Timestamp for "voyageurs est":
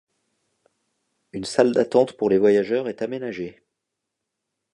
2.39-3.03